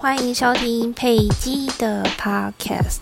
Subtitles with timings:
[0.00, 3.00] 欢迎收听佩姬的 Podcast。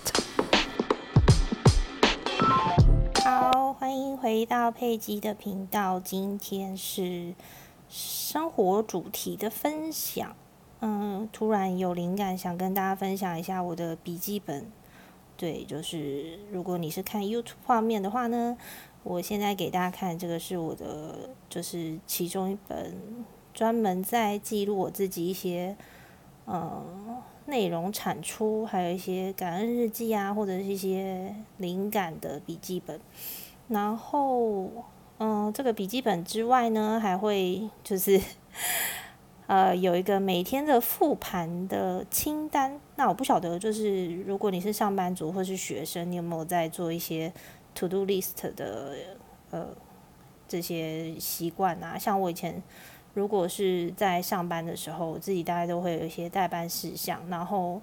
[3.22, 6.00] 好，欢迎回到佩姬的频道。
[6.00, 7.34] 今天是
[7.90, 10.34] 生活主题的分享。
[10.80, 14.72] 嗯，突然有灵感，想跟大家分享一下我的笔记本。
[15.36, 18.56] 对，就是如果你是看 YouTube 画面的话呢，
[19.02, 22.96] 我现在给大家看这个是我的，就是其中一本
[23.52, 25.76] 专门在记录我自己一些。
[26.46, 26.82] 呃，
[27.46, 33.00] 内容产出，还有一些感恩日记啊，或者是一些灵感的笔记本。
[33.66, 34.70] 然后，
[35.18, 38.20] 嗯，这个笔记本之外呢，还会就是，
[39.48, 42.80] 呃，有一个每天的复盘的清单。
[42.94, 47.32] 那我不晓得，就是如果你是上班族或是学生，你有没有在做一些
[47.74, 48.94] to do list 的
[49.50, 49.66] 呃
[50.46, 51.98] 这些习惯啊？
[51.98, 52.62] 像我以前。
[53.16, 57.18] 如果是在上班的时候，我自己大概都会有一些代班事项。
[57.30, 57.80] 然后，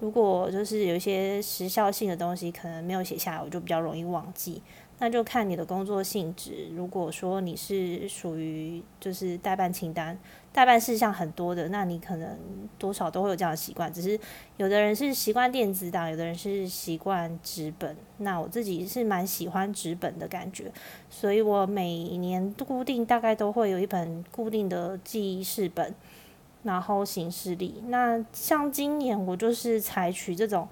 [0.00, 4.60] 如果就是有一些时效性的东西，可能没有写下来，我就比较容易忘记。
[5.02, 6.68] 那就看你的工作性质。
[6.76, 10.16] 如果说你是属于就是代办清单、
[10.52, 12.38] 代办事项很多的，那你可能
[12.78, 13.92] 多少都会有这样的习惯。
[13.92, 14.16] 只是
[14.58, 17.96] 有的人是习惯电子档，有的人是习惯纸本。
[18.18, 20.70] 那我自己是蛮喜欢纸本的感觉，
[21.10, 25.92] 所以我每年固定大概都会有一本固定的记事本，
[26.62, 27.82] 然后行事历。
[27.88, 30.68] 那像今年我就是采取这种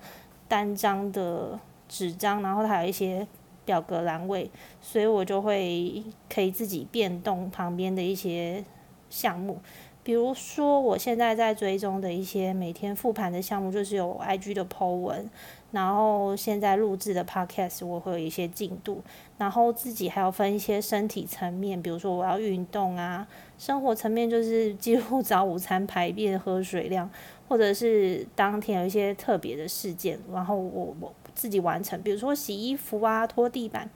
[0.46, 1.58] 单张的
[1.88, 3.26] 纸张，然后它有一些。
[3.70, 8.64] 表格栏位，所以我就会可以自己变动旁边的一些
[9.08, 9.60] 项目，
[10.02, 15.30] 比如说我现在在追踪的一些每天复盘的项目，就是有 IG 的 po 文，
[15.70, 19.00] 然后现在录制的 podcast 我会有一些进度，
[19.38, 23.24] 然后自己还要分一些身体层面，比如说我要运动啊，
[23.56, 27.08] 生活层面就是记录早午餐排便喝水量，
[27.46, 31.14] 或者是当天有一些特别的事件，然后我我。
[31.40, 33.88] 自己完成，比如说洗衣服啊、拖地板。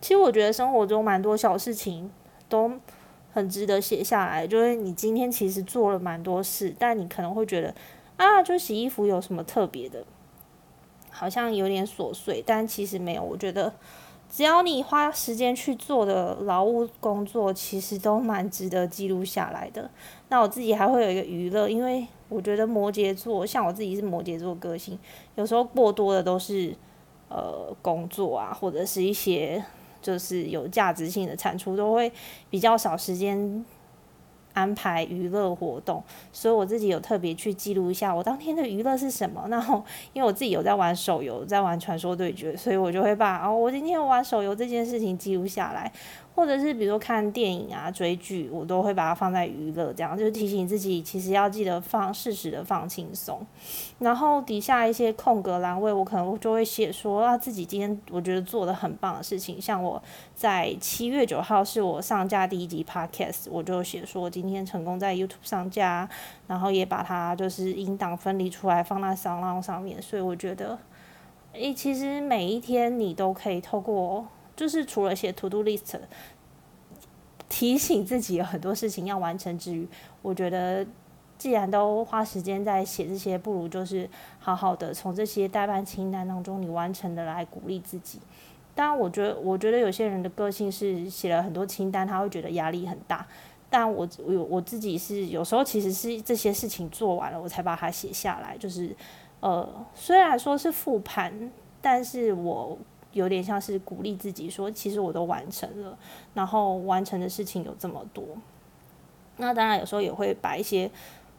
[0.00, 2.10] 其实我觉得生活中蛮多小事情
[2.48, 2.72] 都
[3.32, 4.44] 很值得写下来。
[4.44, 7.72] 就是你今天其实做了蛮多事，但你可能会觉得
[8.16, 10.04] 啊，就洗衣服有什么特别的？
[11.10, 13.22] 好像有点琐碎，但其实没有。
[13.22, 13.72] 我觉得
[14.28, 19.88] 只要你花时间去做的劳务工作，其实都蛮值得记录下来的。
[20.28, 22.08] 那我自己还会有一个娱乐，因为。
[22.30, 24.96] 我觉得摩羯座，像我自己是摩羯座个性，
[25.34, 26.72] 有时候过多的都是
[27.30, 29.64] 呃工作啊，或者是一些
[30.02, 32.12] 就是有价值性的产出，都会
[32.50, 33.64] 比较少时间。
[34.52, 36.02] 安排娱乐活动，
[36.32, 39.46] 所以我自己有特别去记录一下我当天的娱乐是什么。
[39.48, 39.82] 然后，
[40.12, 45.90] 因为我自己有在玩手游，在玩传说对决，所以我就会把哦，我今天玩手游这件事情记录下来，
[46.40, 53.46] 或者是比如说看电影啊、追剧，我都会把它放在娱乐，这样就是提醒自己，其实要记得放适时的放轻松。
[53.98, 60.02] 然后底下一些空格栏位，我可能就会写说啊，自己今天我觉得做的很棒的事情，像我
[60.34, 64.30] 在七月九号是我上架第一集 podcast，我就写说。
[64.30, 66.08] 今天成功在 YouTube 上架，
[66.46, 70.78] 然后也把它就是音档分离出来放在 SALON 上面，所以我觉得，
[71.52, 74.24] 诶，其实每一天你都可以透过，
[74.60, 75.98] 就是除了写 To Do List，
[77.48, 79.88] 提醒自己有很多事情要完成之余，
[80.20, 80.86] 我觉得
[81.38, 84.06] 既然都花时间在写这些，不如就是
[84.38, 88.18] 好好的从这些代办清单当中你完成的来鼓励自己。
[88.74, 93.26] 当然，我觉得我觉得有些人的个性是写了很多清单，他会觉得压力很大。
[93.70, 98.58] 但我我我自己是有时候其实是这些事情做完了，我才把它写下来。
[98.58, 98.94] 就是
[99.40, 101.50] 呃，虽然说是复盘，
[101.80, 102.76] 但是我
[103.12, 105.98] 有点像是鼓励自己说，其实我都完成了，
[106.34, 108.24] 然后完成的事情有这么多。
[109.38, 110.90] 那当然有时候也会把一些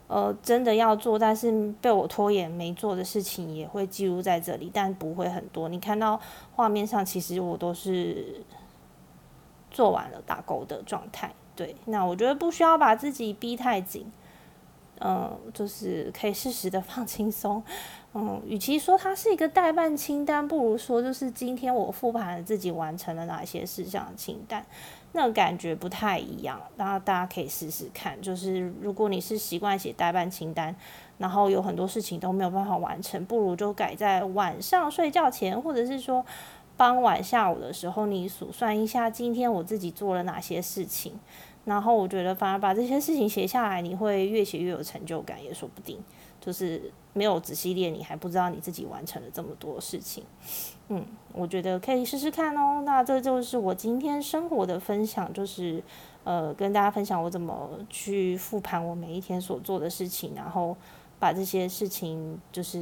[0.07, 5.69] 呃真的要做，但是被我拖延没做的事情也会记录在这里，但不会很多。
[5.69, 6.19] 你看到
[6.55, 8.43] 画面上，其实我都是
[9.69, 11.31] 做完了打勾的状态。
[11.55, 14.11] 对，那我觉得不需要把自己逼太紧，
[15.03, 17.63] 嗯，就是可以适时的放轻松，
[18.13, 24.65] 嗯，与其说它是一个代办清单，不如说就是今天我复盘了自己完成了哪些事项的清单，
[25.13, 26.61] 那感觉不太一样。
[26.77, 30.75] 然后大家可以试试看，就是如果你是习惯写代办清单，
[31.17, 36.23] 然后有很多事情都没有办法完成，不如就改在晚上睡觉前，或者是说。
[36.77, 41.13] 傍晚下午的时候，你数算一下今天我自己做了哪些事情，
[41.65, 45.99] 然后我觉得反而把这些事情写下来，你会越写越有成就感，也说不定。
[46.39, 50.23] 就是没有仔细练，你还不知道你自己完成了这么多事情。
[50.87, 52.81] 嗯，我觉得可以试试看哦。
[52.83, 55.83] 那这就是我今天生活的分享，就是
[56.23, 60.75] 呃跟大家分享我怎么去复盘我每一天所做的事情，然后
[61.19, 62.79] 把这些事情就是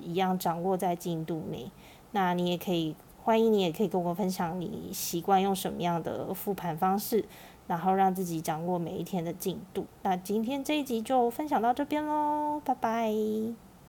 [0.00, 1.70] 一样掌握在进度内。
[2.12, 7.22] 那你也可以欢迎你也可以跟我分享你习惯用什么样的复盘方式，
[7.72, 9.86] 然后让自己掌握每一天的进度。
[10.02, 13.10] 那今天这一集就分享到这边喽，拜拜。